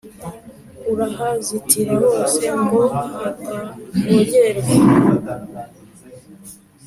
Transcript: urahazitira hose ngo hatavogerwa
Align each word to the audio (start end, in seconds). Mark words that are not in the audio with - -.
urahazitira 0.91 1.93
hose 2.05 2.43
ngo 2.63 2.81
hatavogerwa 3.19 4.75